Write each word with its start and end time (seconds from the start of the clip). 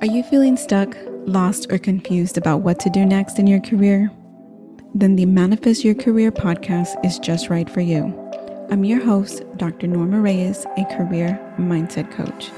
Are 0.00 0.06
you 0.06 0.22
feeling 0.22 0.56
stuck, 0.56 0.96
lost, 1.26 1.72
or 1.72 1.78
confused 1.78 2.38
about 2.38 2.58
what 2.58 2.78
to 2.80 2.88
do 2.88 3.04
next 3.04 3.40
in 3.40 3.48
your 3.48 3.58
career? 3.58 4.12
Then 4.94 5.16
the 5.16 5.26
Manifest 5.26 5.84
Your 5.84 5.96
Career 5.96 6.30
podcast 6.30 7.04
is 7.04 7.18
just 7.18 7.50
right 7.50 7.68
for 7.68 7.80
you. 7.80 8.04
I'm 8.70 8.84
your 8.84 9.04
host, 9.04 9.42
Dr. 9.56 9.88
Norma 9.88 10.20
Reyes, 10.20 10.66
a 10.76 10.84
career 10.84 11.36
mindset 11.58 12.12
coach. 12.12 12.52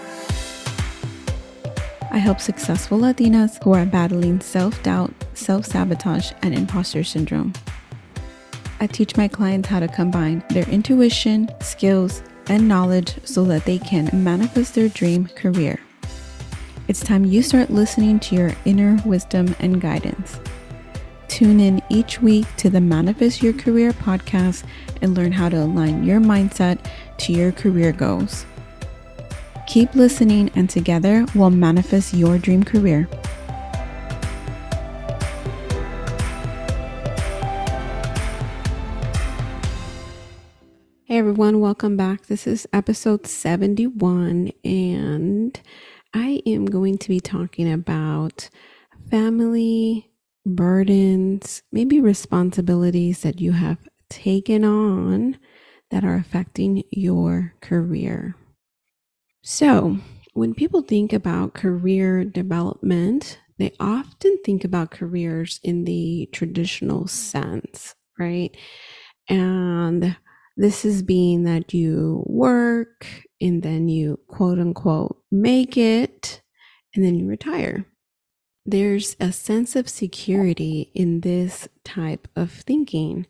I 2.10 2.18
help 2.18 2.40
successful 2.40 2.98
Latinas 2.98 3.62
who 3.64 3.72
are 3.72 3.86
battling 3.86 4.42
self 4.42 4.82
doubt, 4.82 5.14
self 5.32 5.64
sabotage, 5.64 6.32
and 6.42 6.52
imposter 6.52 7.02
syndrome. 7.02 7.54
I 8.80 8.86
teach 8.86 9.16
my 9.16 9.28
clients 9.28 9.70
how 9.70 9.80
to 9.80 9.88
combine 9.88 10.44
their 10.50 10.68
intuition, 10.68 11.48
skills, 11.62 12.22
and 12.48 12.68
knowledge 12.68 13.14
so 13.24 13.44
that 13.44 13.64
they 13.64 13.78
can 13.78 14.10
manifest 14.12 14.74
their 14.74 14.90
dream 14.90 15.26
career. 15.28 15.80
It's 16.90 17.04
time 17.04 17.24
you 17.24 17.40
start 17.40 17.70
listening 17.70 18.18
to 18.18 18.34
your 18.34 18.52
inner 18.64 19.00
wisdom 19.06 19.54
and 19.60 19.80
guidance. 19.80 20.40
Tune 21.28 21.60
in 21.60 21.80
each 21.88 22.20
week 22.20 22.48
to 22.56 22.68
the 22.68 22.80
Manifest 22.80 23.44
Your 23.44 23.52
Career 23.52 23.92
podcast 23.92 24.64
and 25.00 25.14
learn 25.14 25.30
how 25.30 25.48
to 25.50 25.62
align 25.62 26.02
your 26.02 26.18
mindset 26.18 26.84
to 27.18 27.32
your 27.32 27.52
career 27.52 27.92
goals. 27.92 28.44
Keep 29.68 29.94
listening, 29.94 30.50
and 30.56 30.68
together 30.68 31.24
we'll 31.32 31.50
manifest 31.50 32.12
your 32.12 32.38
dream 32.38 32.64
career. 32.64 33.08
Hey 41.04 41.18
everyone, 41.18 41.60
welcome 41.60 41.96
back. 41.96 42.26
This 42.26 42.48
is 42.48 42.66
episode 42.72 43.28
71, 43.28 44.50
and 44.64 45.60
I 46.12 46.42
am 46.46 46.66
going 46.66 46.98
to 46.98 47.08
be 47.08 47.20
talking 47.20 47.70
about 47.72 48.48
family 49.10 50.10
burdens, 50.44 51.62
maybe 51.72 52.00
responsibilities 52.00 53.20
that 53.22 53.40
you 53.40 53.52
have 53.52 53.78
taken 54.08 54.64
on 54.64 55.38
that 55.90 56.04
are 56.04 56.16
affecting 56.16 56.84
your 56.90 57.54
career. 57.60 58.34
So, 59.42 59.98
when 60.34 60.54
people 60.54 60.82
think 60.82 61.12
about 61.12 61.54
career 61.54 62.24
development, 62.24 63.38
they 63.58 63.72
often 63.80 64.38
think 64.44 64.64
about 64.64 64.90
careers 64.90 65.60
in 65.62 65.84
the 65.84 66.28
traditional 66.32 67.06
sense, 67.06 67.94
right? 68.18 68.56
And 69.28 70.16
this 70.56 70.84
is 70.84 71.02
being 71.02 71.44
that 71.44 71.74
you 71.74 72.24
work 72.26 73.06
and 73.40 73.62
then 73.62 73.88
you 73.88 74.20
quote 74.28 74.58
unquote 74.58 75.22
make 75.30 75.76
it 75.76 76.42
and 76.94 77.04
then 77.04 77.14
you 77.14 77.26
retire. 77.26 77.86
There's 78.66 79.16
a 79.18 79.32
sense 79.32 79.74
of 79.74 79.88
security 79.88 80.90
in 80.94 81.22
this 81.22 81.68
type 81.84 82.28
of 82.36 82.52
thinking. 82.52 83.26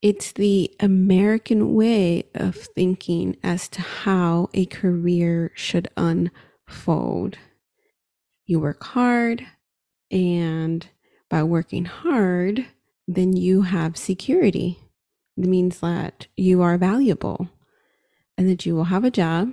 It's 0.00 0.32
the 0.32 0.72
American 0.78 1.74
way 1.74 2.24
of 2.34 2.56
thinking 2.56 3.36
as 3.42 3.68
to 3.70 3.82
how 3.82 4.48
a 4.54 4.66
career 4.66 5.50
should 5.54 5.88
unfold. 5.96 7.38
You 8.46 8.60
work 8.60 8.84
hard, 8.84 9.46
and 10.10 10.88
by 11.28 11.42
working 11.42 11.84
hard, 11.84 12.66
then 13.06 13.36
you 13.36 13.62
have 13.62 13.96
security. 13.96 14.78
It 15.36 15.44
means 15.44 15.80
that 15.80 16.28
you 16.36 16.62
are 16.62 16.78
valuable 16.78 17.48
and 18.38 18.48
that 18.48 18.64
you 18.64 18.74
will 18.74 18.84
have 18.84 19.04
a 19.04 19.10
job 19.10 19.52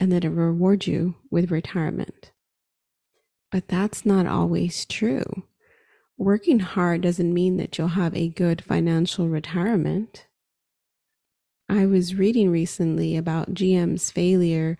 and 0.00 0.10
that 0.10 0.24
it 0.24 0.30
will 0.30 0.46
reward 0.46 0.86
you 0.86 1.14
with 1.30 1.50
retirement. 1.50 2.32
But 3.52 3.68
that's 3.68 4.04
not 4.04 4.26
always 4.26 4.86
true. 4.86 5.44
Working 6.16 6.60
hard 6.60 7.02
doesn't 7.02 7.34
mean 7.34 7.58
that 7.58 7.76
you'll 7.76 7.88
have 7.88 8.16
a 8.16 8.28
good 8.30 8.64
financial 8.64 9.28
retirement. 9.28 10.26
I 11.68 11.86
was 11.86 12.14
reading 12.14 12.50
recently 12.50 13.16
about 13.16 13.54
GM's 13.54 14.10
failure 14.10 14.78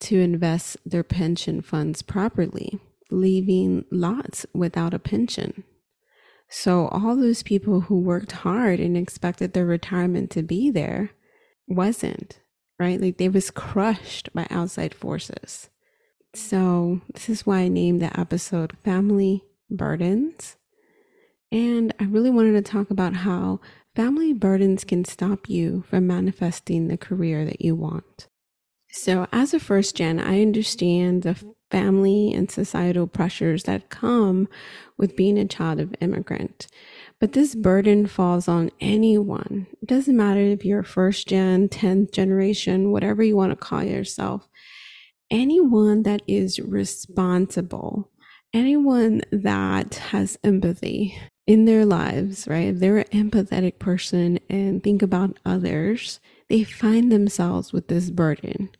to 0.00 0.18
invest 0.18 0.76
their 0.84 1.04
pension 1.04 1.62
funds 1.62 2.02
properly, 2.02 2.80
leaving 3.10 3.84
lots 3.90 4.46
without 4.52 4.94
a 4.94 4.98
pension. 4.98 5.64
So, 6.48 6.88
all 6.88 7.14
those 7.14 7.44
people 7.44 7.82
who 7.82 8.00
worked 8.00 8.32
hard 8.32 8.80
and 8.80 8.96
expected 8.96 9.52
their 9.52 9.66
retirement 9.66 10.30
to 10.32 10.42
be 10.42 10.70
there 10.70 11.10
wasn't, 11.68 12.40
right? 12.80 13.00
Like 13.00 13.18
they 13.18 13.28
was 13.28 13.50
crushed 13.50 14.32
by 14.34 14.46
outside 14.50 14.94
forces. 14.94 15.68
So, 16.34 17.00
this 17.12 17.28
is 17.28 17.44
why 17.44 17.60
I 17.60 17.68
named 17.68 18.00
the 18.00 18.18
episode 18.18 18.76
Family 18.84 19.44
Burdens 19.68 20.56
and 21.52 21.92
I 21.98 22.04
really 22.04 22.30
wanted 22.30 22.52
to 22.52 22.62
talk 22.70 22.90
about 22.90 23.14
how 23.16 23.60
family 23.96 24.32
burdens 24.32 24.84
can 24.84 25.04
stop 25.04 25.48
you 25.48 25.84
from 25.88 26.06
manifesting 26.06 26.88
the 26.88 26.96
career 26.96 27.44
that 27.44 27.60
you 27.60 27.74
want. 27.74 28.28
So, 28.92 29.26
as 29.32 29.54
a 29.54 29.60
first 29.60 29.96
gen, 29.96 30.18
I 30.18 30.42
understand 30.42 31.22
the 31.22 31.36
family 31.70 32.32
and 32.32 32.50
societal 32.50 33.06
pressures 33.06 33.64
that 33.64 33.90
come 33.90 34.48
with 34.96 35.16
being 35.16 35.38
a 35.38 35.44
child 35.44 35.80
of 35.80 35.94
immigrant. 36.00 36.66
But 37.20 37.32
this 37.32 37.54
burden 37.54 38.06
falls 38.06 38.48
on 38.48 38.70
anyone. 38.80 39.66
It 39.82 39.88
doesn't 39.88 40.16
matter 40.16 40.40
if 40.40 40.64
you're 40.64 40.82
first 40.82 41.28
gen, 41.28 41.68
10th 41.68 42.12
generation, 42.12 42.90
whatever 42.90 43.22
you 43.22 43.36
want 43.36 43.52
to 43.52 43.56
call 43.56 43.84
yourself. 43.84 44.48
Anyone 45.30 46.02
that 46.04 46.22
is 46.26 46.58
responsible, 46.58 48.10
anyone 48.54 49.20
that 49.30 49.96
has 49.96 50.38
empathy, 50.42 51.16
in 51.50 51.64
their 51.64 51.84
lives, 51.84 52.46
right? 52.46 52.68
If 52.68 52.78
they're 52.78 52.98
an 52.98 53.30
empathetic 53.30 53.80
person 53.80 54.38
and 54.48 54.84
think 54.84 55.02
about 55.02 55.36
others, 55.44 56.20
they 56.48 56.62
find 56.62 57.10
themselves 57.10 57.72
with 57.72 57.88
this 57.88 58.08
burden. 58.08 58.70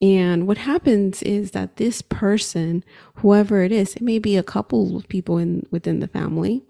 And 0.00 0.46
what 0.46 0.58
happens 0.58 1.24
is 1.24 1.50
that 1.50 1.74
this 1.74 2.02
person, 2.02 2.84
whoever 3.16 3.64
it 3.64 3.72
is, 3.72 3.96
it 3.96 4.02
may 4.02 4.20
be 4.20 4.36
a 4.36 4.44
couple 4.44 4.96
of 4.96 5.08
people 5.08 5.38
in 5.38 5.66
within 5.72 5.98
the 5.98 6.06
family 6.06 6.62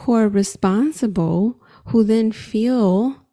who 0.00 0.14
are 0.14 0.28
responsible, 0.28 1.60
who 1.86 2.04
then 2.04 2.32
feel 2.32 3.26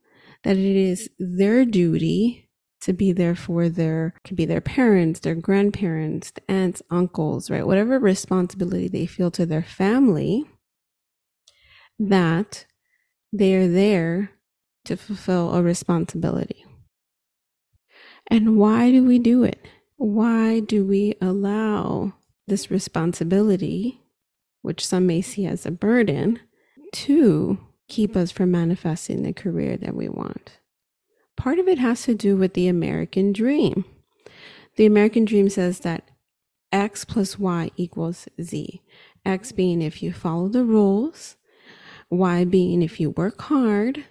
that 0.43 0.57
it 0.57 0.75
is 0.75 1.09
their 1.17 1.65
duty 1.65 2.49
to 2.81 2.93
be 2.93 3.11
there 3.11 3.35
for 3.35 3.69
their 3.69 4.13
could 4.23 4.37
be 4.37 4.45
their 4.45 4.61
parents, 4.61 5.19
their 5.19 5.35
grandparents, 5.35 6.31
the 6.31 6.51
aunts, 6.51 6.81
uncles, 6.89 7.49
right? 7.49 7.65
Whatever 7.65 7.99
responsibility 7.99 8.87
they 8.87 9.05
feel 9.05 9.31
to 9.31 9.45
their 9.45 9.63
family 9.63 10.45
that 11.99 12.65
they 13.33 13.55
are 13.55 13.67
there 13.67 14.31
to 14.85 14.95
fulfill 14.95 15.53
a 15.53 15.63
responsibility. 15.63 16.65
And 18.27 18.57
why 18.57 18.91
do 18.91 19.05
we 19.05 19.19
do 19.19 19.43
it? 19.43 19.67
Why 19.95 20.59
do 20.59 20.85
we 20.85 21.15
allow 21.21 22.13
this 22.47 22.69
responsibility, 22.69 24.01
which 24.61 24.85
some 24.85 25.07
may 25.07 25.21
see 25.21 25.45
as 25.45 25.65
a 25.65 25.71
burden, 25.71 26.39
to 26.93 27.59
keep 27.87 28.15
us 28.15 28.31
from 28.31 28.51
manifesting 28.51 29.23
the 29.23 29.33
career 29.33 29.77
that 29.77 29.95
we 29.95 30.09
want? 30.09 30.59
Part 31.35 31.59
of 31.59 31.67
it 31.67 31.77
has 31.77 32.03
to 32.03 32.15
do 32.15 32.35
with 32.35 32.53
the 32.53 32.67
American 32.67 33.31
dream. 33.31 33.85
The 34.75 34.85
American 34.85 35.25
dream 35.25 35.49
says 35.49 35.79
that 35.81 36.09
X 36.71 37.05
plus 37.05 37.39
Y 37.39 37.71
equals 37.77 38.27
Z. 38.41 38.81
X 39.25 39.51
being 39.51 39.81
if 39.81 40.01
you 40.01 40.13
follow 40.13 40.47
the 40.47 40.63
rules, 40.63 41.35
Y 42.09 42.45
being 42.45 42.81
if 42.81 42.99
you 42.99 43.11
work 43.11 43.41
hard, 43.43 44.05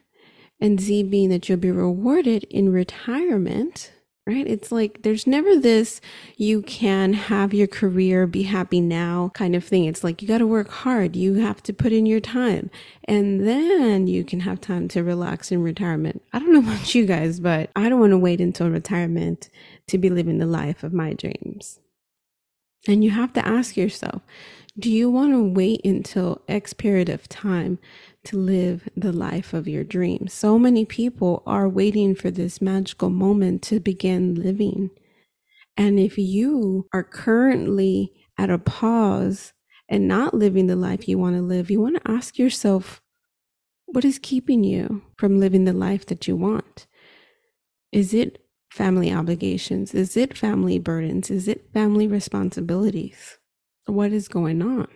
and 0.61 0.81
Z 0.81 1.05
being 1.05 1.29
that 1.31 1.49
you'll 1.49 1.59
be 1.59 1.71
rewarded 1.71 2.45
in 2.45 2.73
retirement, 2.73 3.93
right? 4.27 4.47
It's 4.47 4.73
like 4.73 5.03
there's 5.03 5.27
never 5.27 5.57
this 5.57 6.01
you 6.37 6.63
can 6.63 7.13
have 7.13 7.55
your 7.55 7.69
career, 7.69 8.27
be 8.27 8.43
happy 8.43 8.81
now 8.81 9.31
kind 9.35 9.55
of 9.55 9.65
thing. 9.65 9.85
It's 9.85 10.03
like 10.03 10.21
you 10.21 10.27
got 10.27 10.39
to 10.39 10.47
work 10.47 10.69
hard, 10.69 11.15
you 11.15 11.35
have 11.35 11.63
to 11.65 11.73
put 11.73 11.93
in 11.93 12.07
your 12.07 12.21
time, 12.21 12.71
and 13.05 13.47
then 13.47 14.09
you 14.09 14.25
can 14.25 14.41
have 14.41 14.61
time 14.61 14.89
to 14.89 15.05
relax 15.05 15.53
in 15.53 15.63
retirement. 15.63 16.23
I 16.33 16.41
don't 16.41 16.53
know 16.53 16.59
about 16.71 16.95
you 16.95 17.07
guys, 17.07 17.39
but 17.39 17.71
I 17.77 17.89
don't 17.89 18.01
want 18.01 18.13
to 18.13 18.19
wait 18.19 18.41
until 18.41 18.69
retirement 18.69 19.49
to 19.87 19.99
be 19.99 20.11
living 20.11 20.39
the 20.39 20.47
life 20.47 20.83
of 20.83 20.93
my 20.93 21.13
dreams. 21.13 21.79
And 22.89 23.05
you 23.05 23.11
have 23.11 23.33
to 23.35 23.47
ask 23.47 23.77
yourself 23.77 24.23
do 24.79 24.91
you 24.91 25.09
want 25.09 25.33
to 25.33 25.43
wait 25.43 25.81
until 25.87 26.43
X 26.49 26.75
period 26.75 27.09
of 27.09 27.29
time 27.31 27.79
to 28.27 28.37
live 28.37 28.89
the 28.97 29.13
life 29.13 29.55
of 29.55 29.67
your 29.67 29.85
dreams? 29.85 30.33
So 30.33 30.59
many 30.59 30.85
people 30.85 31.43
are 31.47 31.69
waiting 31.69 32.15
for 32.15 32.31
this 32.31 32.61
magical 32.61 33.11
moment 33.11 33.63
to 33.63 33.81
begin 33.81 34.35
living. 34.35 34.91
And 35.77 35.99
if 35.99 36.17
you 36.19 36.87
are 36.93 37.05
currently 37.05 38.13
at 38.39 38.51
a 38.51 38.59
pause 38.59 39.53
and 39.89 40.09
not 40.09 40.35
living 40.35 40.67
the 40.67 40.77
life 40.77 41.09
you 41.09 41.19
want 41.19 41.37
to 41.37 41.43
live, 41.43 41.71
you 41.71 41.81
want 41.81 42.03
to 42.03 42.11
ask 42.11 42.39
yourself, 42.39 43.01
what 43.87 44.05
is 44.05 44.19
keeping 44.19 44.65
you 44.65 45.03
from 45.17 45.39
living 45.39 45.65
the 45.65 45.73
life 45.73 46.07
that 46.07 46.27
you 46.27 46.37
want? 46.37 46.87
Is 47.93 48.13
it 48.13 48.45
family 48.71 49.13
obligations? 49.13 49.95
Is 49.95 50.17
it 50.17 50.37
family 50.37 50.79
burdens? 50.79 51.31
Is 51.31 51.47
it 51.49 51.73
family 51.73 52.09
responsibilities? 52.09 53.39
What 53.87 54.13
is 54.13 54.29
going 54.29 54.61
on? 54.61 54.89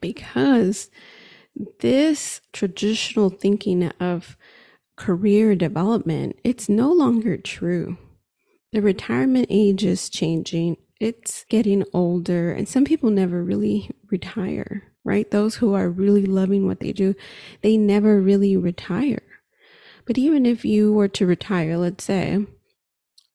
Because 0.00 0.90
this 1.80 2.40
traditional 2.52 3.30
thinking 3.30 3.84
of 4.00 4.36
career 4.96 5.54
development, 5.54 6.38
it's 6.44 6.68
no 6.68 6.92
longer 6.92 7.36
true. 7.36 7.96
The 8.72 8.82
retirement 8.82 9.46
age 9.50 9.84
is 9.84 10.08
changing. 10.08 10.76
It's 11.00 11.44
getting 11.48 11.84
older, 11.92 12.52
and 12.52 12.68
some 12.68 12.84
people 12.84 13.10
never 13.10 13.42
really 13.42 13.90
retire, 14.10 14.92
right? 15.04 15.30
Those 15.30 15.56
who 15.56 15.74
are 15.74 15.88
really 15.88 16.24
loving 16.26 16.66
what 16.66 16.80
they 16.80 16.92
do, 16.92 17.14
they 17.62 17.76
never 17.76 18.20
really 18.20 18.56
retire. 18.56 19.22
But 20.06 20.18
even 20.18 20.46
if 20.46 20.64
you 20.64 20.92
were 20.92 21.08
to 21.08 21.26
retire, 21.26 21.76
let's 21.76 22.04
say, 22.04 22.46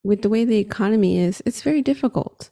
with 0.03 0.21
the 0.21 0.29
way 0.29 0.45
the 0.45 0.57
economy 0.57 1.19
is, 1.19 1.41
it's 1.45 1.61
very 1.61 1.81
difficult. 1.81 2.49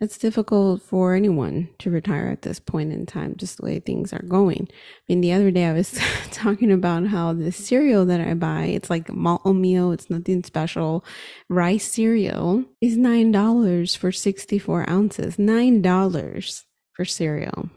It's 0.00 0.16
difficult 0.16 0.80
for 0.80 1.16
anyone 1.16 1.70
to 1.80 1.90
retire 1.90 2.28
at 2.28 2.42
this 2.42 2.60
point 2.60 2.92
in 2.92 3.04
time, 3.04 3.34
just 3.36 3.56
the 3.56 3.64
way 3.64 3.80
things 3.80 4.12
are 4.12 4.22
going. 4.28 4.68
I 4.70 4.74
mean, 5.08 5.22
the 5.22 5.32
other 5.32 5.50
day 5.50 5.66
I 5.66 5.72
was 5.72 5.98
talking 6.30 6.70
about 6.70 7.08
how 7.08 7.32
the 7.32 7.50
cereal 7.50 8.06
that 8.06 8.20
I 8.20 8.34
buy, 8.34 8.66
it's 8.66 8.90
like 8.90 9.12
malt 9.12 9.44
meal, 9.44 9.90
it's 9.90 10.08
nothing 10.08 10.44
special. 10.44 11.04
Rice 11.48 11.92
cereal 11.92 12.64
is 12.80 12.96
$9 12.96 13.96
for 13.96 14.12
64 14.12 14.88
ounces. 14.88 15.36
$9 15.36 16.64
for 16.92 17.04
cereal. 17.04 17.68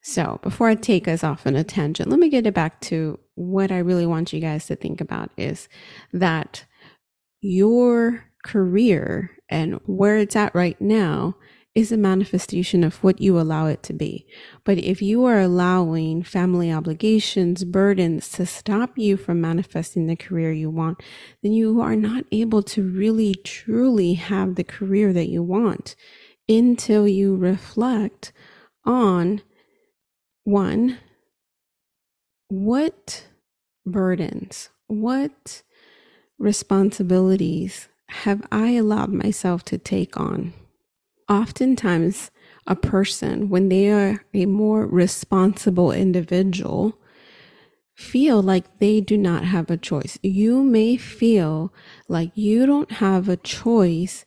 So, 0.00 0.38
before 0.42 0.68
I 0.68 0.74
take 0.76 1.08
us 1.08 1.24
off 1.24 1.46
on 1.46 1.56
a 1.56 1.64
tangent, 1.64 2.10
let 2.10 2.20
me 2.20 2.28
get 2.28 2.46
it 2.46 2.54
back 2.54 2.80
to 2.82 3.18
what 3.34 3.72
I 3.72 3.78
really 3.78 4.06
want 4.06 4.32
you 4.32 4.38
guys 4.38 4.66
to 4.66 4.76
think 4.76 5.00
about 5.00 5.30
is 5.36 5.68
that 6.12 6.66
your 7.40 8.24
career 8.44 9.32
and 9.48 9.80
where 9.86 10.16
it's 10.16 10.36
at 10.36 10.54
right 10.54 10.80
now 10.80 11.34
is 11.74 11.90
a 11.90 11.96
manifestation 11.96 12.84
of 12.84 13.02
what 13.02 13.20
you 13.20 13.38
allow 13.38 13.66
it 13.66 13.82
to 13.82 13.92
be. 13.92 14.26
But 14.62 14.78
if 14.78 15.02
you 15.02 15.24
are 15.24 15.40
allowing 15.40 16.22
family 16.22 16.72
obligations, 16.72 17.64
burdens 17.64 18.28
to 18.30 18.46
stop 18.46 18.96
you 18.96 19.16
from 19.16 19.40
manifesting 19.40 20.06
the 20.06 20.14
career 20.14 20.52
you 20.52 20.70
want, 20.70 21.02
then 21.42 21.52
you 21.52 21.80
are 21.80 21.96
not 21.96 22.26
able 22.30 22.62
to 22.62 22.88
really 22.88 23.34
truly 23.34 24.14
have 24.14 24.54
the 24.54 24.62
career 24.62 25.12
that 25.12 25.28
you 25.28 25.42
want 25.42 25.96
until 26.48 27.08
you 27.08 27.34
reflect 27.34 28.32
on 28.84 29.42
one, 30.44 30.98
what 32.48 33.26
burdens, 33.84 34.68
what 34.86 35.62
responsibilities 36.38 37.88
have 38.08 38.46
I 38.50 38.70
allowed 38.70 39.12
myself 39.12 39.64
to 39.66 39.78
take 39.78 40.18
on? 40.18 40.52
Oftentimes, 41.28 42.30
a 42.66 42.76
person, 42.76 43.48
when 43.48 43.68
they 43.68 43.90
are 43.90 44.24
a 44.32 44.46
more 44.46 44.86
responsible 44.86 45.92
individual, 45.92 46.98
feel 47.94 48.42
like 48.42 48.78
they 48.78 49.00
do 49.00 49.16
not 49.16 49.44
have 49.44 49.70
a 49.70 49.76
choice. 49.76 50.18
You 50.22 50.62
may 50.62 50.96
feel 50.96 51.72
like 52.08 52.32
you 52.34 52.66
don't 52.66 52.92
have 52.92 53.28
a 53.28 53.36
choice 53.36 54.24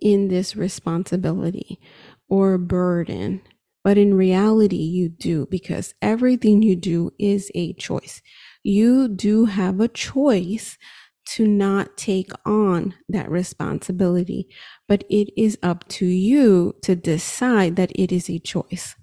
in 0.00 0.28
this 0.28 0.56
responsibility 0.56 1.80
or 2.28 2.58
burden, 2.58 3.40
but 3.82 3.96
in 3.96 4.14
reality, 4.14 4.76
you 4.76 5.08
do 5.08 5.46
because 5.50 5.94
everything 6.02 6.62
you 6.62 6.76
do 6.76 7.12
is 7.18 7.50
a 7.54 7.72
choice. 7.74 8.20
You 8.62 9.08
do 9.08 9.44
have 9.44 9.80
a 9.80 9.88
choice 9.88 10.78
to 11.26 11.46
not 11.46 11.96
take 11.96 12.30
on 12.44 12.94
that 13.08 13.30
responsibility, 13.30 14.48
but 14.88 15.04
it 15.08 15.32
is 15.40 15.58
up 15.62 15.88
to 15.88 16.06
you 16.06 16.74
to 16.82 16.94
decide 16.94 17.76
that 17.76 17.92
it 17.94 18.12
is 18.12 18.28
a 18.28 18.38
choice. 18.38 18.94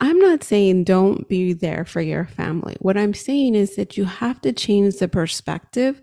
I'm 0.00 0.18
not 0.18 0.42
saying 0.42 0.84
don't 0.84 1.28
be 1.28 1.52
there 1.52 1.84
for 1.84 2.00
your 2.00 2.26
family. 2.26 2.76
What 2.80 2.96
I'm 2.96 3.14
saying 3.14 3.54
is 3.54 3.76
that 3.76 3.96
you 3.96 4.06
have 4.06 4.40
to 4.42 4.52
change 4.52 4.96
the 4.96 5.08
perspective 5.08 6.00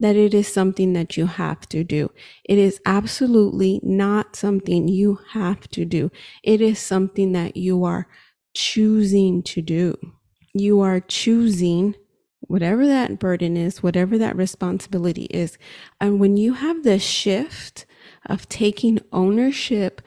that 0.00 0.16
it 0.16 0.34
is 0.34 0.52
something 0.52 0.92
that 0.94 1.16
you 1.16 1.26
have 1.26 1.68
to 1.68 1.84
do. 1.84 2.10
It 2.44 2.58
is 2.58 2.80
absolutely 2.84 3.80
not 3.82 4.34
something 4.34 4.88
you 4.88 5.20
have 5.30 5.68
to 5.70 5.84
do. 5.84 6.10
It 6.42 6.60
is 6.60 6.78
something 6.78 7.32
that 7.32 7.56
you 7.56 7.84
are 7.84 8.08
choosing 8.54 9.42
to 9.44 9.62
do. 9.62 9.94
You 10.52 10.80
are 10.80 11.00
choosing 11.00 11.94
whatever 12.48 12.86
that 12.86 13.18
burden 13.18 13.56
is, 13.56 13.82
whatever 13.82 14.18
that 14.18 14.36
responsibility 14.36 15.24
is. 15.24 15.58
And 16.00 16.20
when 16.20 16.36
you 16.36 16.54
have 16.54 16.82
the 16.82 16.98
shift 16.98 17.86
of 18.26 18.48
taking 18.48 18.98
ownership 19.12 20.00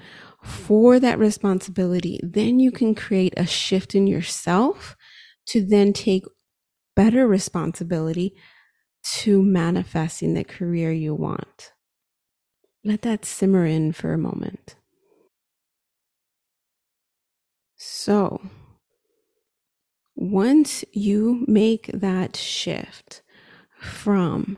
for 0.43 0.99
that 0.99 1.19
responsibility, 1.19 2.19
then 2.23 2.59
you 2.59 2.71
can 2.71 2.95
create 2.95 3.33
a 3.37 3.45
shift 3.45 3.95
in 3.95 4.07
yourself 4.07 4.95
to 5.47 5.65
then 5.65 5.93
take 5.93 6.23
better 6.95 7.27
responsibility 7.27 8.33
to 9.03 9.41
manifesting 9.41 10.33
the 10.33 10.43
career 10.43 10.91
you 10.91 11.13
want. 11.13 11.71
Let 12.83 13.01
that 13.03 13.25
simmer 13.25 13.65
in 13.65 13.91
for 13.91 14.13
a 14.13 14.17
moment. 14.17 14.75
So, 17.75 18.41
once 20.17 20.83
you 20.91 21.45
make 21.47 21.91
that 21.93 22.35
shift 22.35 23.21
from 23.79 24.57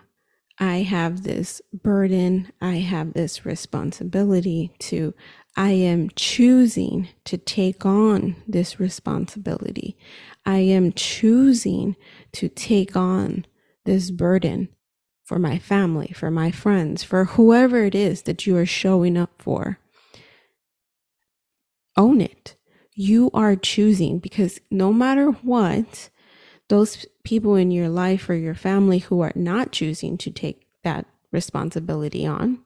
I 0.57 0.77
have 0.77 1.23
this 1.23 1.61
burden, 1.73 2.51
I 2.61 2.77
have 2.77 3.13
this 3.13 3.45
responsibility 3.45 4.71
to 4.79 5.13
I 5.57 5.71
am 5.71 6.09
choosing 6.15 7.09
to 7.25 7.37
take 7.37 7.85
on 7.85 8.37
this 8.47 8.79
responsibility. 8.79 9.97
I 10.45 10.59
am 10.59 10.93
choosing 10.93 11.97
to 12.33 12.47
take 12.47 12.95
on 12.95 13.45
this 13.83 14.11
burden 14.11 14.69
for 15.25 15.39
my 15.39 15.59
family, 15.59 16.13
for 16.15 16.31
my 16.31 16.51
friends, 16.51 17.03
for 17.03 17.25
whoever 17.25 17.83
it 17.83 17.95
is 17.95 18.21
that 18.23 18.47
you 18.47 18.55
are 18.55 18.65
showing 18.65 19.17
up 19.17 19.41
for. 19.41 19.79
Own 21.97 22.21
it 22.21 22.55
you 22.99 23.31
are 23.33 23.55
choosing 23.55 24.19
because 24.19 24.59
no 24.69 24.91
matter 24.91 25.31
what, 25.31 26.09
those 26.67 27.05
people 27.23 27.55
in 27.55 27.71
your 27.71 27.87
life 27.87 28.29
or 28.29 28.33
your 28.33 28.53
family 28.53 28.99
who 28.99 29.21
are 29.21 29.31
not 29.35 29.71
choosing 29.71 30.17
to 30.17 30.29
take 30.29 30.67
that 30.83 31.05
responsibility 31.31 32.25
on, 32.25 32.59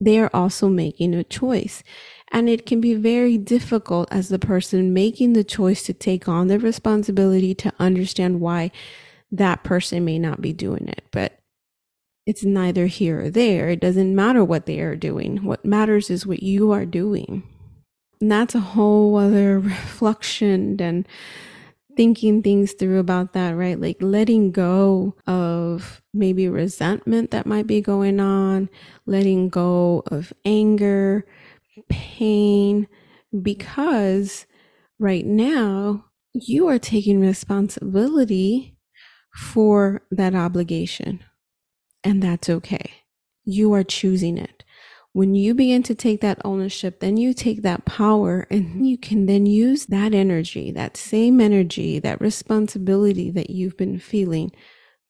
they 0.00 0.18
are 0.18 0.30
also 0.34 0.68
making 0.68 1.14
a 1.14 1.22
choice. 1.22 1.84
And 2.32 2.48
it 2.48 2.66
can 2.66 2.80
be 2.80 2.94
very 2.94 3.38
difficult 3.38 4.08
as 4.10 4.28
the 4.28 4.40
person 4.40 4.92
making 4.92 5.34
the 5.34 5.44
choice 5.44 5.84
to 5.84 5.92
take 5.92 6.26
on 6.28 6.48
the 6.48 6.58
responsibility 6.58 7.54
to 7.54 7.72
understand 7.78 8.40
why 8.40 8.72
that 9.30 9.62
person 9.62 10.04
may 10.04 10.18
not 10.18 10.40
be 10.40 10.52
doing 10.52 10.88
it. 10.88 11.04
But 11.12 11.38
it's 12.26 12.42
neither 12.42 12.86
here 12.86 13.26
or 13.26 13.30
there. 13.30 13.68
It 13.68 13.78
doesn't 13.78 14.16
matter 14.16 14.44
what 14.44 14.66
they 14.66 14.80
are 14.80 14.96
doing. 14.96 15.44
What 15.44 15.64
matters 15.64 16.10
is 16.10 16.26
what 16.26 16.42
you 16.42 16.72
are 16.72 16.84
doing. 16.84 17.44
And 18.24 18.32
that's 18.32 18.54
a 18.54 18.60
whole 18.60 19.16
other 19.16 19.58
reflection 19.60 20.80
and 20.80 21.06
thinking 21.94 22.42
things 22.42 22.72
through 22.72 22.98
about 22.98 23.34
that, 23.34 23.50
right? 23.50 23.78
Like 23.78 23.98
letting 24.00 24.50
go 24.50 25.14
of 25.26 26.00
maybe 26.14 26.48
resentment 26.48 27.32
that 27.32 27.44
might 27.44 27.66
be 27.66 27.82
going 27.82 28.20
on, 28.20 28.70
letting 29.04 29.50
go 29.50 30.04
of 30.06 30.32
anger, 30.46 31.26
pain, 31.90 32.88
because 33.42 34.46
right 34.98 35.26
now 35.26 36.06
you 36.32 36.66
are 36.66 36.78
taking 36.78 37.20
responsibility 37.20 38.74
for 39.36 40.00
that 40.10 40.34
obligation. 40.34 41.22
And 42.02 42.22
that's 42.22 42.48
okay. 42.48 42.90
You 43.44 43.74
are 43.74 43.84
choosing 43.84 44.38
it 44.38 44.63
when 45.14 45.36
you 45.36 45.54
begin 45.54 45.84
to 45.84 45.94
take 45.94 46.20
that 46.22 46.40
ownership, 46.44 46.98
then 46.98 47.16
you 47.16 47.32
take 47.32 47.62
that 47.62 47.84
power 47.84 48.48
and 48.50 48.86
you 48.86 48.98
can 48.98 49.26
then 49.26 49.46
use 49.46 49.86
that 49.86 50.12
energy, 50.12 50.70
that 50.72 50.96
same 50.96 51.40
energy, 51.40 52.00
that 52.00 52.20
responsibility 52.20 53.30
that 53.30 53.48
you've 53.48 53.76
been 53.76 53.98
feeling 53.98 54.50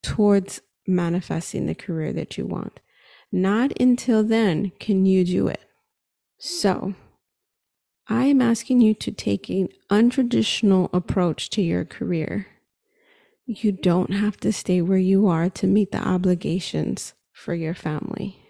towards 0.03 0.61
manifesting 0.87 1.65
the 1.65 1.75
career 1.75 2.13
that 2.13 2.37
you 2.37 2.47
want. 2.47 2.81
Not 3.33 3.73
until 3.81 4.23
then 4.23 4.73
can 4.79 5.07
you 5.07 5.25
do 5.25 5.49
it. 5.49 5.63
So, 6.39 6.95
I 8.07 8.27
am 8.27 8.43
asking 8.43 8.83
you 8.83 8.93
to 8.97 9.11
take 9.11 9.49
an 9.49 9.71
untraditional 9.91 10.91
approach 10.93 11.49
to 11.51 11.63
your 11.63 11.87
career. 11.87 12.47
You 13.47 13.73
don't 13.73 14.13
have 14.13 14.37
to 14.41 14.53
stay 14.53 14.83
where 14.83 14.99
you 14.99 15.27
are 15.29 15.49
to 15.49 15.67
meet 15.67 15.93
the 15.93 16.07
obligations 16.07 17.15
for 17.33 17.55
your 17.55 17.75
family. 17.75 18.44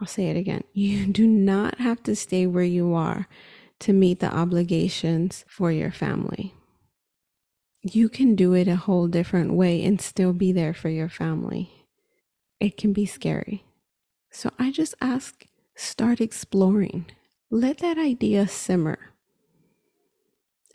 I'll 0.00 0.06
say 0.06 0.28
it 0.28 0.36
again. 0.36 0.64
You 0.72 1.06
do 1.06 1.26
not 1.26 1.78
have 1.80 2.02
to 2.04 2.14
stay 2.16 2.46
where 2.46 2.64
you 2.64 2.94
are 2.94 3.26
to 3.80 3.92
meet 3.92 4.20
the 4.20 4.32
obligations 4.34 5.44
for 5.48 5.70
your 5.72 5.90
family. 5.90 6.54
You 7.82 8.08
can 8.08 8.34
do 8.34 8.52
it 8.54 8.68
a 8.68 8.76
whole 8.76 9.06
different 9.08 9.54
way 9.54 9.82
and 9.84 10.00
still 10.00 10.32
be 10.32 10.52
there 10.52 10.74
for 10.74 10.88
your 10.88 11.08
family. 11.08 11.70
it 12.60 12.76
can 12.76 12.92
be 12.92 13.06
scary. 13.06 13.64
So 14.30 14.50
I 14.58 14.70
just 14.70 14.94
ask 15.00 15.46
start 15.74 16.20
exploring. 16.20 17.06
Let 17.50 17.78
that 17.78 17.98
idea 17.98 18.48
simmer. 18.48 18.98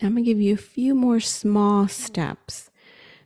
I'm 0.01 0.13
going 0.13 0.23
to 0.23 0.31
give 0.31 0.39
you 0.41 0.53
a 0.53 0.57
few 0.57 0.95
more 0.95 1.19
small 1.19 1.87
steps 1.87 2.69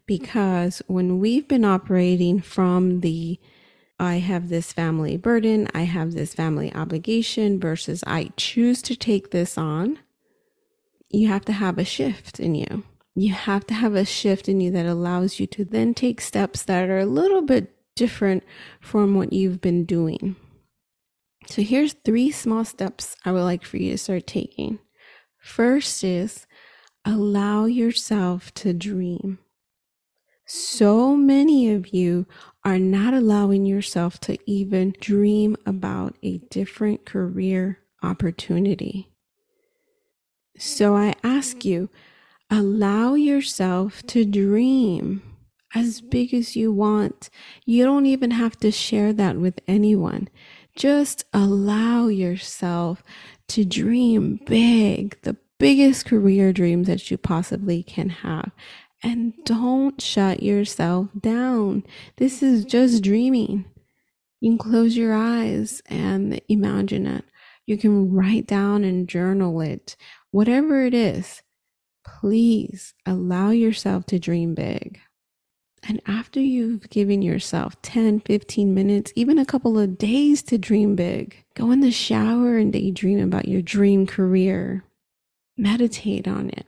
because 0.05 0.81
when 0.87 1.19
we've 1.19 1.47
been 1.47 1.65
operating 1.65 2.41
from 2.41 3.01
the 3.01 3.39
I 3.99 4.15
have 4.15 4.49
this 4.49 4.73
family 4.73 5.17
burden, 5.17 5.67
I 5.73 5.83
have 5.83 6.13
this 6.13 6.33
family 6.33 6.73
obligation 6.73 7.59
versus 7.59 8.03
I 8.05 8.31
choose 8.35 8.81
to 8.83 8.95
take 8.95 9.31
this 9.31 9.57
on, 9.57 9.99
you 11.09 11.29
have 11.29 11.45
to 11.45 11.53
have 11.53 11.77
a 11.77 11.85
shift 11.85 12.39
in 12.39 12.55
you. 12.55 12.83
You 13.15 13.33
have 13.33 13.65
to 13.67 13.73
have 13.73 13.95
a 13.95 14.03
shift 14.03 14.49
in 14.49 14.59
you 14.59 14.71
that 14.71 14.85
allows 14.85 15.39
you 15.39 15.47
to 15.47 15.63
then 15.63 15.93
take 15.93 16.19
steps 16.19 16.63
that 16.63 16.89
are 16.89 16.99
a 16.99 17.05
little 17.05 17.41
bit 17.41 17.73
different 17.95 18.43
from 18.81 19.15
what 19.15 19.31
you've 19.31 19.61
been 19.61 19.85
doing. 19.85 20.35
So 21.47 21.61
here's 21.61 21.93
three 21.93 22.31
small 22.31 22.65
steps 22.65 23.15
I 23.23 23.31
would 23.31 23.43
like 23.43 23.63
for 23.63 23.77
you 23.77 23.91
to 23.91 23.97
start 23.97 24.27
taking. 24.27 24.79
First 25.39 26.03
is 26.03 26.45
allow 27.05 27.65
yourself 27.65 28.53
to 28.55 28.73
dream. 28.73 29.39
So 30.45 31.15
many 31.15 31.71
of 31.71 31.93
you 31.93 32.27
are 32.63 32.77
not 32.77 33.13
allowing 33.13 33.65
yourself 33.65 34.19
to 34.21 34.37
even 34.49 34.93
dream 34.99 35.57
about 35.65 36.15
a 36.21 36.37
different 36.49 37.05
career 37.05 37.79
opportunity. 38.03 39.11
So 40.57 40.95
I 40.95 41.15
ask 41.23 41.65
you, 41.65 41.89
allow 42.49 43.15
yourself 43.15 44.03
to 44.07 44.23
dream 44.23 45.23
as 45.73 45.99
big 45.99 46.33
as 46.33 46.55
you 46.55 46.71
want. 46.71 47.29
You 47.65 47.83
don't 47.83 48.05
even 48.05 48.31
have 48.31 48.57
to 48.59 48.71
share 48.71 49.11
that 49.13 49.37
with 49.37 49.59
anyone. 49.67 50.29
Just 50.75 51.25
allow 51.33 52.07
yourself 52.07 53.03
to 53.49 53.65
dream 53.65 54.39
big, 54.45 55.19
the 55.23 55.35
biggest 55.57 56.05
career 56.05 56.53
dreams 56.53 56.87
that 56.87 57.09
you 57.09 57.17
possibly 57.17 57.83
can 57.83 58.09
have. 58.09 58.51
And 59.03 59.33
don't 59.45 60.01
shut 60.01 60.41
yourself 60.41 61.09
down. 61.19 61.83
This 62.17 62.41
is 62.41 62.65
just 62.65 63.03
dreaming. 63.03 63.65
You 64.41 64.51
can 64.51 64.57
close 64.57 64.97
your 64.97 65.13
eyes 65.13 65.81
and 65.87 66.39
imagine 66.49 67.07
it. 67.07 67.25
You 67.65 67.77
can 67.77 68.11
write 68.11 68.47
down 68.47 68.83
and 68.83 69.07
journal 69.07 69.59
it. 69.61 69.95
Whatever 70.31 70.85
it 70.85 70.93
is, 70.93 71.41
please 72.05 72.93
allow 73.05 73.49
yourself 73.49 74.05
to 74.07 74.19
dream 74.19 74.53
big. 74.53 74.99
And 75.87 76.01
after 76.07 76.39
you've 76.39 76.89
given 76.89 77.21
yourself 77.21 77.79
10, 77.83 78.21
15 78.21 78.73
minutes, 78.73 79.13
even 79.15 79.37
a 79.37 79.45
couple 79.45 79.77
of 79.77 79.97
days 79.97 80.41
to 80.43 80.57
dream 80.57 80.95
big, 80.95 81.43
go 81.53 81.69
in 81.71 81.81
the 81.81 81.91
shower 81.91 82.57
and 82.57 82.73
daydream 82.73 83.19
about 83.19 83.47
your 83.47 83.61
dream 83.61 84.07
career. 84.07 84.83
Meditate 85.57 86.27
on 86.27 86.49
it. 86.49 86.65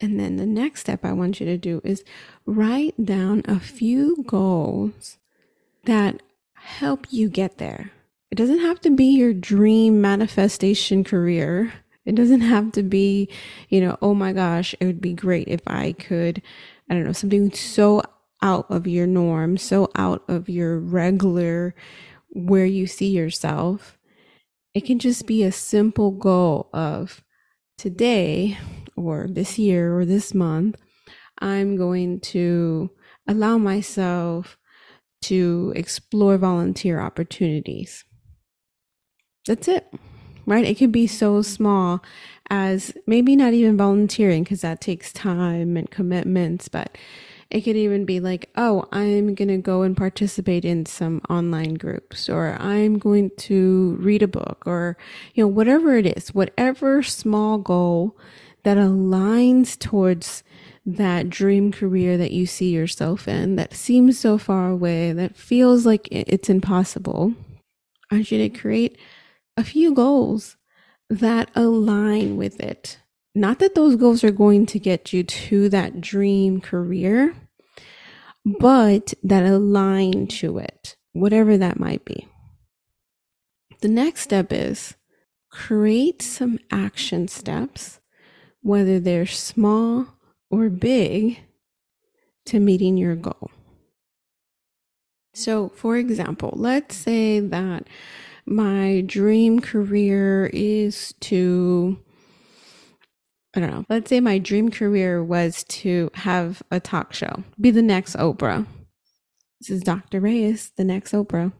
And 0.00 0.20
then 0.20 0.36
the 0.36 0.46
next 0.46 0.80
step 0.80 1.04
I 1.04 1.12
want 1.12 1.40
you 1.40 1.46
to 1.46 1.56
do 1.56 1.80
is 1.84 2.04
write 2.44 3.02
down 3.02 3.42
a 3.46 3.58
few 3.58 4.24
goals 4.26 5.18
that 5.84 6.22
help 6.54 7.06
you 7.10 7.28
get 7.28 7.58
there. 7.58 7.92
It 8.30 8.34
doesn't 8.34 8.58
have 8.58 8.80
to 8.82 8.90
be 8.90 9.06
your 9.06 9.32
dream 9.32 10.00
manifestation 10.00 11.04
career. 11.04 11.72
It 12.04 12.14
doesn't 12.14 12.42
have 12.42 12.72
to 12.72 12.82
be, 12.82 13.28
you 13.68 13.80
know, 13.80 13.96
oh 14.02 14.14
my 14.14 14.32
gosh, 14.32 14.74
it 14.78 14.84
would 14.84 15.00
be 15.00 15.14
great 15.14 15.48
if 15.48 15.60
I 15.66 15.92
could 15.92 16.42
I 16.88 16.94
don't 16.94 17.04
know, 17.04 17.12
something 17.12 17.52
so 17.52 18.02
out 18.42 18.66
of 18.70 18.86
your 18.86 19.06
norm, 19.06 19.56
so 19.56 19.90
out 19.96 20.22
of 20.28 20.48
your 20.48 20.78
regular 20.78 21.74
where 22.30 22.66
you 22.66 22.86
see 22.86 23.08
yourself. 23.08 23.98
It 24.74 24.84
can 24.84 24.98
just 24.98 25.26
be 25.26 25.42
a 25.42 25.52
simple 25.52 26.10
goal 26.10 26.68
of 26.72 27.24
today 27.78 28.58
or 28.96 29.26
this 29.28 29.58
year 29.58 29.98
or 29.98 30.04
this 30.04 30.34
month, 30.34 30.76
I'm 31.38 31.76
going 31.76 32.20
to 32.20 32.90
allow 33.28 33.58
myself 33.58 34.56
to 35.22 35.72
explore 35.76 36.38
volunteer 36.38 37.00
opportunities. 37.00 38.04
That's 39.46 39.68
it, 39.68 39.92
right? 40.44 40.64
It 40.64 40.78
can 40.78 40.90
be 40.90 41.06
so 41.06 41.42
small 41.42 42.02
as 42.50 42.92
maybe 43.06 43.36
not 43.36 43.52
even 43.52 43.76
volunteering 43.76 44.44
because 44.44 44.60
that 44.60 44.80
takes 44.80 45.12
time 45.12 45.76
and 45.76 45.90
commitments, 45.90 46.68
but 46.68 46.96
it 47.50 47.60
could 47.60 47.76
even 47.76 48.04
be 48.04 48.18
like, 48.18 48.50
oh, 48.56 48.88
I'm 48.90 49.34
going 49.34 49.48
to 49.48 49.58
go 49.58 49.82
and 49.82 49.96
participate 49.96 50.64
in 50.64 50.84
some 50.84 51.22
online 51.30 51.74
groups, 51.74 52.28
or 52.28 52.56
I'm 52.60 52.98
going 52.98 53.30
to 53.38 53.96
read 54.00 54.22
a 54.22 54.28
book, 54.28 54.64
or, 54.66 54.96
you 55.34 55.44
know, 55.44 55.48
whatever 55.48 55.96
it 55.96 56.06
is, 56.06 56.34
whatever 56.34 57.04
small 57.04 57.58
goal 57.58 58.18
that 58.66 58.76
aligns 58.76 59.78
towards 59.78 60.42
that 60.84 61.30
dream 61.30 61.70
career 61.70 62.16
that 62.16 62.32
you 62.32 62.46
see 62.46 62.70
yourself 62.70 63.28
in 63.28 63.54
that 63.54 63.72
seems 63.72 64.18
so 64.18 64.36
far 64.36 64.70
away, 64.70 65.12
that 65.12 65.36
feels 65.36 65.86
like 65.86 66.08
it's 66.10 66.50
impossible. 66.50 67.32
I 68.10 68.16
want 68.16 68.32
you 68.32 68.38
to 68.38 68.48
create 68.48 68.98
a 69.56 69.62
few 69.62 69.94
goals 69.94 70.56
that 71.08 71.48
align 71.54 72.36
with 72.36 72.58
it. 72.58 72.98
Not 73.36 73.60
that 73.60 73.76
those 73.76 73.94
goals 73.94 74.24
are 74.24 74.32
going 74.32 74.66
to 74.66 74.80
get 74.80 75.12
you 75.12 75.22
to 75.22 75.68
that 75.68 76.00
dream 76.00 76.60
career, 76.60 77.36
but 78.44 79.14
that 79.22 79.46
align 79.46 80.26
to 80.40 80.58
it, 80.58 80.96
whatever 81.12 81.56
that 81.56 81.78
might 81.78 82.04
be. 82.04 82.26
The 83.80 83.88
next 83.88 84.22
step 84.22 84.52
is 84.52 84.96
create 85.52 86.20
some 86.20 86.58
action 86.72 87.28
steps, 87.28 88.00
whether 88.66 88.98
they're 88.98 89.26
small 89.26 90.06
or 90.50 90.68
big, 90.68 91.38
to 92.46 92.58
meeting 92.58 92.96
your 92.96 93.14
goal. 93.14 93.50
So, 95.34 95.68
for 95.68 95.96
example, 95.96 96.52
let's 96.56 96.96
say 96.96 97.38
that 97.40 97.86
my 98.44 99.02
dream 99.06 99.60
career 99.60 100.50
is 100.52 101.14
to 101.20 101.98
I 103.54 103.60
don't 103.60 103.70
know. 103.70 103.84
Let's 103.88 104.10
say 104.10 104.20
my 104.20 104.38
dream 104.38 104.70
career 104.70 105.24
was 105.24 105.64
to 105.64 106.10
have 106.14 106.62
a 106.70 106.78
talk 106.78 107.14
show, 107.14 107.42
be 107.58 107.70
the 107.70 107.80
next 107.82 108.14
Oprah. 108.16 108.66
This 109.60 109.70
is 109.70 109.82
Dr. 109.82 110.20
Reyes, 110.20 110.72
the 110.76 110.84
next 110.84 111.12
Oprah. 111.12 111.52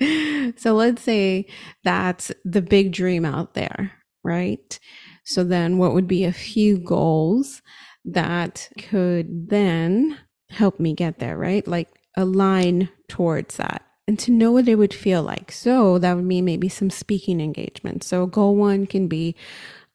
so 0.56 0.74
let's 0.74 1.02
say 1.02 1.46
that's 1.84 2.32
the 2.44 2.62
big 2.62 2.92
dream 2.92 3.26
out 3.26 3.52
there, 3.52 3.92
right? 4.24 4.78
So 5.26 5.42
then 5.44 5.76
what 5.78 5.92
would 5.92 6.06
be 6.06 6.24
a 6.24 6.32
few 6.32 6.78
goals 6.78 7.60
that 8.04 8.70
could 8.78 9.50
then 9.50 10.18
help 10.50 10.78
me 10.78 10.94
get 10.94 11.18
there, 11.18 11.36
right? 11.36 11.66
Like 11.66 11.88
align 12.16 12.88
towards 13.08 13.56
that 13.56 13.82
and 14.06 14.18
to 14.20 14.30
know 14.30 14.52
what 14.52 14.68
it 14.68 14.76
would 14.76 14.94
feel 14.94 15.22
like. 15.22 15.50
So 15.50 15.98
that 15.98 16.14
would 16.14 16.24
mean 16.24 16.44
maybe 16.44 16.68
some 16.68 16.90
speaking 16.90 17.40
engagements. 17.40 18.06
So 18.06 18.26
goal 18.26 18.54
one 18.54 18.86
can 18.86 19.08
be 19.08 19.34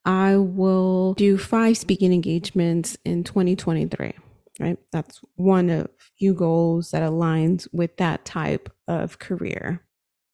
I 0.03 0.35
will 0.35 1.13
do 1.13 1.37
five 1.37 1.77
speaking 1.77 2.11
engagements 2.11 2.97
in 3.05 3.23
2023, 3.23 4.13
right? 4.59 4.77
That's 4.91 5.21
one 5.35 5.69
of 5.69 5.89
few 6.17 6.33
goals 6.33 6.91
that 6.91 7.03
aligns 7.03 7.67
with 7.71 7.95
that 7.97 8.25
type 8.25 8.69
of 8.87 9.19
career. 9.19 9.81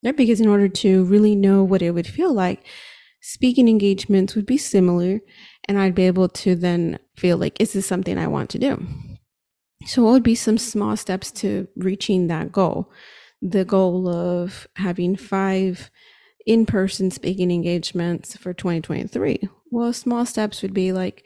Right? 0.03 0.15
Because 0.15 0.39
in 0.39 0.47
order 0.47 0.69
to 0.69 1.03
really 1.05 1.35
know 1.35 1.63
what 1.63 1.81
it 1.81 1.91
would 1.91 2.07
feel 2.07 2.33
like, 2.33 2.65
speaking 3.27 3.67
engagements 3.67 4.35
would 4.35 4.45
be 4.45 4.57
similar 4.57 5.19
and 5.65 5.79
I'd 5.79 5.95
be 5.95 6.07
able 6.07 6.29
to 6.29 6.55
then 6.55 6.99
feel 7.17 7.37
like, 7.37 7.59
is 7.59 7.73
this 7.73 7.85
something 7.85 8.17
I 8.17 8.27
want 8.27 8.49
to 8.51 8.59
do? 8.59 8.85
So, 9.85 10.03
what 10.03 10.11
would 10.11 10.23
be 10.23 10.35
some 10.35 10.57
small 10.57 10.97
steps 10.97 11.31
to 11.33 11.67
reaching 11.75 12.27
that 12.27 12.51
goal? 12.51 12.91
the 13.41 13.65
goal 13.65 14.07
of 14.07 14.67
having 14.75 15.15
five 15.15 15.91
in 16.45 16.65
person 16.65 17.11
speaking 17.11 17.51
engagements 17.51 18.35
for 18.37 18.53
2023? 18.53 19.49
Well, 19.71 19.93
small 19.93 20.25
steps 20.25 20.61
would 20.61 20.73
be 20.73 20.91
like, 20.91 21.23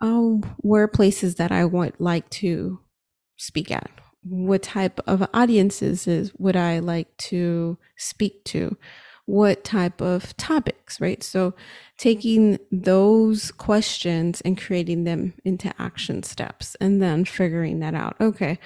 oh, 0.00 0.40
where 0.58 0.84
are 0.84 0.88
places 0.88 1.36
that 1.36 1.52
I 1.52 1.64
would 1.64 1.94
like 1.98 2.28
to 2.30 2.80
speak 3.36 3.70
at? 3.70 3.90
What 4.22 4.62
type 4.62 5.00
of 5.06 5.26
audiences 5.32 6.06
is, 6.06 6.32
would 6.38 6.56
I 6.56 6.80
like 6.80 7.16
to 7.18 7.78
speak 7.96 8.44
to? 8.46 8.76
What 9.28 9.62
type 9.62 10.00
of 10.00 10.34
topics, 10.38 11.02
right? 11.02 11.22
So, 11.22 11.52
taking 11.98 12.58
those 12.72 13.50
questions 13.52 14.40
and 14.40 14.58
creating 14.58 15.04
them 15.04 15.34
into 15.44 15.70
action 15.78 16.22
steps 16.22 16.76
and 16.80 17.02
then 17.02 17.26
figuring 17.26 17.80
that 17.80 17.94
out. 17.94 18.16
Okay, 18.22 18.58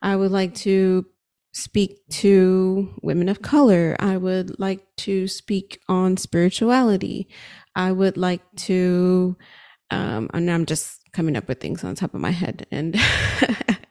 I 0.00 0.16
would 0.16 0.30
like 0.30 0.54
to 0.56 1.04
speak 1.52 2.00
to 2.08 2.88
women 3.02 3.28
of 3.28 3.42
color. 3.42 3.94
I 4.00 4.16
would 4.16 4.58
like 4.58 4.86
to 4.98 5.28
speak 5.28 5.82
on 5.86 6.16
spirituality. 6.16 7.28
I 7.74 7.92
would 7.92 8.16
like 8.16 8.40
to, 8.68 9.36
um, 9.90 10.30
and 10.32 10.50
I'm 10.50 10.64
just 10.64 11.00
coming 11.12 11.36
up 11.36 11.46
with 11.46 11.60
things 11.60 11.84
on 11.84 11.94
top 11.94 12.14
of 12.14 12.22
my 12.22 12.30
head. 12.30 12.66
And 12.70 12.96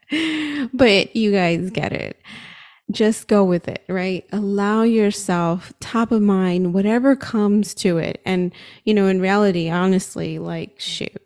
but 0.74 1.16
you 1.16 1.32
guys 1.32 1.70
get 1.70 1.94
it. 1.94 2.20
Just 2.92 3.28
go 3.28 3.44
with 3.44 3.68
it, 3.68 3.84
right? 3.90 4.26
Allow 4.32 4.84
yourself 4.84 5.74
top 5.80 6.12
of 6.12 6.22
mind, 6.22 6.74
whatever 6.74 7.16
comes 7.16 7.74
to 7.76 7.98
it. 7.98 8.22
And, 8.26 8.54
you 8.84 8.94
know, 8.94 9.08
in 9.08 9.20
reality, 9.20 9.70
honestly, 9.70 10.38
like, 10.38 10.80
shoot, 10.80 11.20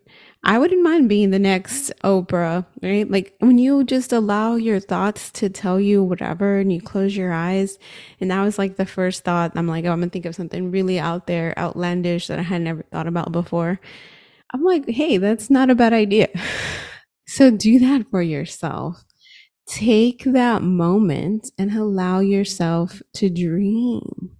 I 0.43 0.57
wouldn't 0.57 0.83
mind 0.83 1.09
being 1.09 1.31
the 1.31 1.39
next 1.39 1.91
Oprah, 2.03 2.65
right? 2.81 3.09
Like 3.09 3.35
when 3.39 3.57
you 3.57 3.83
just 3.83 4.13
allow 4.13 4.55
your 4.55 4.79
thoughts 4.79 5.31
to 5.31 5.49
tell 5.49 5.81
you 5.81 6.01
whatever 6.01 6.59
and 6.59 6.71
you 6.71 6.81
close 6.81 7.15
your 7.15 7.33
eyes. 7.33 7.77
And 8.21 8.31
that 8.31 8.41
was 8.41 8.57
like 8.57 8.77
the 8.77 8.85
first 8.85 9.25
thought. 9.25 9.51
I'm 9.55 9.67
like, 9.67 9.83
oh, 9.83 9.91
I'm 9.91 10.01
to 10.01 10.09
think 10.09 10.25
of 10.25 10.35
something 10.35 10.71
really 10.71 10.97
out 10.97 11.27
there, 11.27 11.53
outlandish 11.59 12.27
that 12.27 12.39
I 12.39 12.43
had 12.43 12.61
never 12.61 12.83
thought 12.83 13.07
about 13.07 13.33
before. 13.33 13.81
I'm 14.53 14.63
like, 14.63 14.87
hey, 14.89 15.17
that's 15.17 15.49
not 15.49 15.69
a 15.69 15.75
bad 15.75 15.91
idea. 15.93 16.29
so 17.27 17.51
do 17.51 17.77
that 17.79 18.09
for 18.09 18.21
yourself. 18.21 19.03
Take 19.69 20.23
that 20.25 20.63
moment 20.63 21.51
and 21.57 21.71
allow 21.71 22.19
yourself 22.19 23.01
to 23.13 23.29
dream 23.29 24.35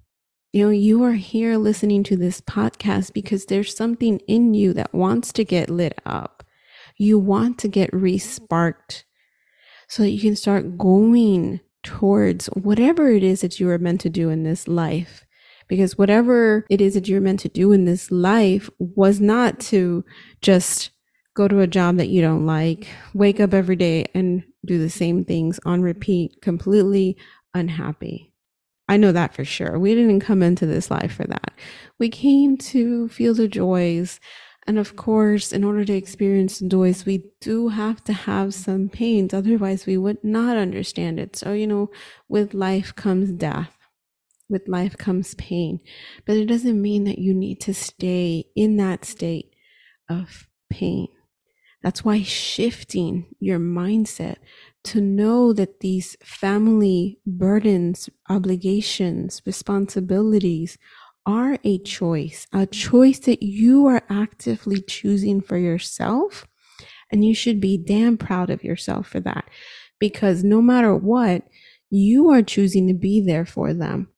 you 0.51 0.65
know, 0.65 0.71
you 0.71 1.03
are 1.03 1.13
here 1.13 1.57
listening 1.57 2.01
to 2.03 2.17
this 2.17 2.41
podcast 2.41 3.13
because 3.13 3.45
there's 3.45 3.75
something 3.75 4.19
in 4.27 4.55
you 4.55 4.73
that 4.73 4.95
wants 4.95 5.31
to 5.33 5.45
get 5.45 5.69
lit 5.69 6.01
up. 6.07 6.43
You 6.97 7.19
want 7.19 7.59
to 7.59 7.67
get 7.67 7.91
resparked 7.91 9.03
so 9.87 10.03
that 10.03 10.09
you 10.09 10.19
can 10.19 10.35
start 10.35 10.77
going 10.77 11.59
towards 11.83 12.47
whatever 12.47 13.09
it 13.09 13.23
is 13.23 13.41
that 13.41 13.59
you 13.59 13.69
are 13.69 13.77
meant 13.77 14.01
to 14.01 14.09
do 14.09 14.29
in 14.29 14.41
this 14.41 14.67
life. 14.67 15.25
Because 15.67 15.99
whatever 15.99 16.65
it 16.67 16.81
is 16.81 16.95
that 16.95 17.07
you're 17.07 17.21
meant 17.21 17.41
to 17.41 17.49
do 17.49 17.71
in 17.71 17.85
this 17.85 18.09
life 18.09 18.71
was 18.79 19.21
not 19.21 19.59
to 19.59 20.03
just 20.41 20.89
go 21.35 21.47
to 21.47 21.59
a 21.59 21.67
job 21.67 21.97
that 21.97 22.09
you 22.09 22.23
don't 22.23 22.47
like, 22.47 22.87
wake 23.13 23.39
up 23.39 23.53
every 23.53 23.75
day 23.75 24.07
and 24.15 24.43
do 24.65 24.77
the 24.77 24.89
same 24.89 25.25
things 25.25 25.59
on 25.65 25.81
repeat, 25.81 26.41
completely 26.41 27.17
unhappy. 27.53 28.33
I 28.87 28.97
know 28.97 29.11
that 29.11 29.35
for 29.35 29.45
sure. 29.45 29.77
We 29.77 29.93
didn't 29.93 30.21
come 30.21 30.41
into 30.41 30.65
this 30.65 30.89
life 30.89 31.13
for 31.13 31.25
that. 31.25 31.51
We 31.99 32.09
came 32.09 32.57
to 32.57 33.07
feel 33.09 33.35
the 33.35 33.47
joys. 33.47 34.19
And 34.65 34.79
of 34.79 34.95
course, 34.95 35.53
in 35.53 35.63
order 35.63 35.85
to 35.85 35.93
experience 35.93 36.59
the 36.59 36.67
joys, 36.67 37.05
we 37.05 37.31
do 37.39 37.69
have 37.69 38.03
to 38.05 38.13
have 38.13 38.53
some 38.53 38.89
pains. 38.89 39.33
Otherwise, 39.33 39.85
we 39.85 39.97
would 39.97 40.23
not 40.23 40.57
understand 40.57 41.19
it. 41.19 41.35
So, 41.35 41.53
you 41.53 41.67
know, 41.67 41.91
with 42.27 42.53
life 42.55 42.95
comes 42.95 43.31
death. 43.31 43.75
With 44.49 44.67
life 44.67 44.97
comes 44.97 45.35
pain. 45.35 45.79
But 46.25 46.37
it 46.37 46.45
doesn't 46.45 46.81
mean 46.81 47.03
that 47.03 47.19
you 47.19 47.35
need 47.35 47.61
to 47.61 47.73
stay 47.75 48.45
in 48.55 48.77
that 48.77 49.05
state 49.05 49.53
of 50.09 50.47
pain. 50.71 51.09
That's 51.81 52.03
why 52.03 52.23
shifting 52.23 53.27
your 53.39 53.59
mindset 53.59 54.37
to 54.85 55.01
know 55.01 55.53
that 55.53 55.79
these 55.79 56.17
family 56.23 57.19
burdens, 57.25 58.09
obligations, 58.29 59.41
responsibilities 59.45 60.77
are 61.25 61.57
a 61.63 61.79
choice, 61.79 62.47
a 62.53 62.65
choice 62.65 63.19
that 63.19 63.43
you 63.43 63.85
are 63.85 64.03
actively 64.09 64.81
choosing 64.81 65.41
for 65.41 65.57
yourself. 65.57 66.47
And 67.11 67.25
you 67.25 67.33
should 67.33 67.59
be 67.59 67.77
damn 67.77 68.17
proud 68.17 68.49
of 68.49 68.63
yourself 68.63 69.07
for 69.07 69.19
that 69.21 69.45
because 69.99 70.43
no 70.43 70.61
matter 70.61 70.95
what, 70.95 71.43
you 71.89 72.29
are 72.29 72.41
choosing 72.41 72.87
to 72.87 72.93
be 72.93 73.21
there 73.21 73.45
for 73.45 73.73
them. 73.73 74.09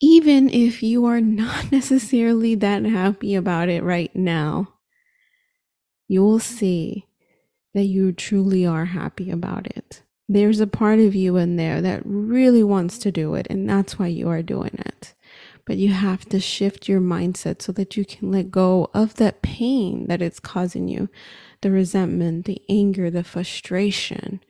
Even 0.00 0.50
if 0.50 0.82
you 0.82 1.06
are 1.06 1.20
not 1.20 1.72
necessarily 1.72 2.54
that 2.56 2.84
happy 2.84 3.34
about 3.34 3.68
it 3.68 3.82
right 3.82 4.14
now, 4.14 4.73
you 6.08 6.22
will 6.22 6.38
see 6.38 7.06
that 7.74 7.84
you 7.84 8.12
truly 8.12 8.64
are 8.64 8.86
happy 8.86 9.30
about 9.30 9.66
it. 9.66 10.02
There's 10.28 10.60
a 10.60 10.66
part 10.66 11.00
of 11.00 11.14
you 11.14 11.36
in 11.36 11.56
there 11.56 11.82
that 11.82 12.02
really 12.04 12.62
wants 12.62 12.98
to 12.98 13.12
do 13.12 13.34
it, 13.34 13.46
and 13.50 13.68
that's 13.68 13.98
why 13.98 14.06
you 14.06 14.28
are 14.28 14.42
doing 14.42 14.74
it. 14.78 15.14
But 15.66 15.76
you 15.76 15.92
have 15.92 16.28
to 16.30 16.40
shift 16.40 16.88
your 16.88 17.00
mindset 17.00 17.62
so 17.62 17.72
that 17.72 17.96
you 17.96 18.04
can 18.04 18.30
let 18.30 18.50
go 18.50 18.90
of 18.94 19.14
that 19.16 19.42
pain 19.42 20.06
that 20.08 20.22
it's 20.22 20.40
causing 20.40 20.88
you 20.88 21.08
the 21.62 21.70
resentment, 21.70 22.44
the 22.44 22.60
anger, 22.68 23.10
the 23.10 23.24
frustration, 23.24 24.40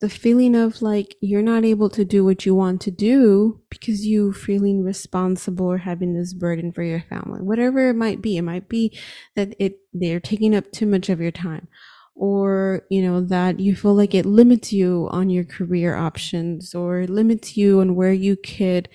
the 0.00 0.08
feeling 0.08 0.56
of 0.56 0.80
like 0.80 1.16
you're 1.20 1.42
not 1.42 1.64
able 1.64 1.90
to 1.90 2.04
do 2.04 2.24
what 2.24 2.46
you 2.46 2.54
want 2.54 2.80
to 2.80 2.90
do 2.90 3.60
because 3.68 4.06
you 4.06 4.32
feeling 4.32 4.82
responsible 4.82 5.66
or 5.66 5.78
having 5.78 6.14
this 6.14 6.32
burden 6.32 6.72
for 6.72 6.82
your 6.82 7.02
family. 7.02 7.40
Whatever 7.40 7.90
it 7.90 7.94
might 7.94 8.22
be. 8.22 8.38
It 8.38 8.42
might 8.42 8.68
be 8.68 8.98
that 9.36 9.54
it 9.58 9.80
they're 9.92 10.20
taking 10.20 10.54
up 10.54 10.72
too 10.72 10.86
much 10.86 11.10
of 11.10 11.20
your 11.20 11.30
time 11.30 11.68
or 12.14 12.82
you 12.90 13.02
know 13.02 13.20
that 13.20 13.60
you 13.60 13.76
feel 13.76 13.94
like 13.94 14.14
it 14.14 14.24
limits 14.24 14.72
you 14.72 15.08
on 15.10 15.28
your 15.28 15.44
career 15.44 15.96
options 15.96 16.74
or 16.74 17.06
limits 17.06 17.56
you 17.56 17.80
on 17.80 17.94
where 17.94 18.12
you 18.12 18.36
could 18.36 18.88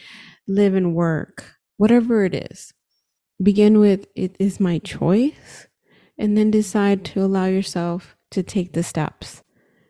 live 0.47 0.73
and 0.73 0.95
work. 0.95 1.55
Whatever 1.77 2.25
it 2.25 2.33
is. 2.51 2.73
Begin 3.41 3.79
with 3.79 4.07
it 4.15 4.35
is 4.39 4.59
my 4.59 4.79
choice 4.79 5.67
and 6.17 6.37
then 6.37 6.49
decide 6.49 7.05
to 7.05 7.21
allow 7.21 7.45
yourself 7.45 8.15
to 8.31 8.41
take 8.41 8.73
the 8.73 8.81
steps 8.81 9.43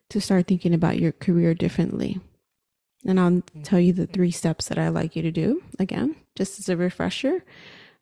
to 0.10 0.22
start 0.22 0.48
thinking 0.48 0.74
about 0.74 1.00
your 1.00 1.12
career 1.12 1.54
differently 1.54 2.20
and 3.06 3.20
I'll 3.20 3.32
mm-hmm. 3.32 3.62
tell 3.62 3.80
you 3.80 3.94
the 3.94 4.08
three 4.08 4.32
steps 4.32 4.68
that 4.68 4.78
I 4.78 4.90
like 4.90 5.16
you 5.16 5.22
to 5.22 5.32
do 5.32 5.62
again, 5.80 6.16
just 6.36 6.60
as 6.60 6.68
a 6.68 6.76
refresher. 6.76 7.44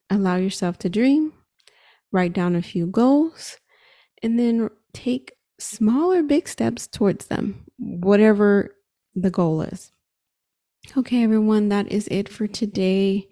Allow 0.09 0.37
yourself 0.37 0.77
to 0.79 0.89
dream, 0.89 1.33
write 2.11 2.33
down 2.33 2.55
a 2.55 2.61
few 2.61 2.87
goals, 2.87 3.57
and 4.21 4.39
then 4.39 4.69
take 4.93 5.33
small 5.59 6.11
or 6.11 6.23
big 6.23 6.47
steps 6.47 6.87
towards 6.87 7.27
them, 7.27 7.65
whatever 7.77 8.75
the 9.15 9.29
goal 9.29 9.61
is. 9.61 9.91
Okay, 10.97 11.23
everyone, 11.23 11.69
that 11.69 11.91
is 11.91 12.07
it 12.09 12.27
for 12.27 12.47
today. 12.47 13.29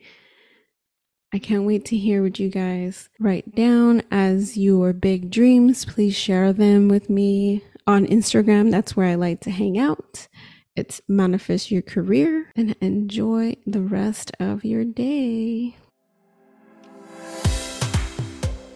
I 1.34 1.39
can't 1.39 1.65
wait 1.65 1.86
to 1.86 1.97
hear 1.97 2.23
what 2.23 2.39
you 2.39 2.49
guys 2.49 3.10
write 3.19 3.55
down 3.55 4.03
as 4.12 4.57
your 4.57 4.91
big 4.91 5.31
dreams. 5.31 5.86
Please 5.86 6.15
share 6.15 6.51
them 6.51 6.89
with 6.89 7.10
me 7.10 7.63
on 7.88 8.06
Instagram. 8.08 8.72
That's 8.72 8.96
where 8.96 9.08
I 9.08 9.15
like 9.15 9.41
to 9.41 9.52
hang 9.52 9.78
out. 9.78 10.28
It's 10.76 11.02
manifest 11.08 11.70
your 11.70 11.82
career 11.82 12.50
and 12.56 12.76
enjoy 12.82 13.58
the 13.65 13.82
rest 13.82 14.32
of 14.39 14.63
your 14.63 14.86
day. 14.86 15.76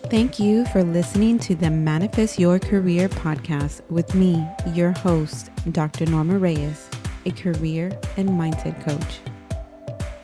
Thank 0.09 0.39
you 0.39 0.65
for 0.67 0.83
listening 0.83 1.39
to 1.39 1.55
the 1.55 1.71
Manifest 1.71 2.37
Your 2.37 2.59
Career 2.59 3.09
podcast 3.09 3.81
with 3.89 4.13
me, 4.13 4.47
your 4.73 4.91
host, 4.91 5.49
Dr. 5.71 6.05
Norma 6.05 6.37
Reyes, 6.37 6.89
a 7.25 7.31
career 7.31 7.97
and 8.15 8.29
mindset 8.29 8.79
coach. 8.85 9.19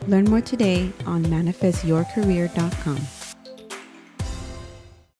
Learn 0.06 0.26
more 0.26 0.40
today 0.40 0.92
on 1.04 1.24
manifestyourcareer.com. 1.24 3.21